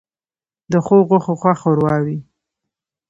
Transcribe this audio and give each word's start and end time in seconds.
ـ 0.35 0.71
د 0.71 0.73
ښو 0.85 0.97
غوښو 1.07 1.33
ښه 1.41 1.51
ښوروا 1.61 1.95
وي. 2.05 2.17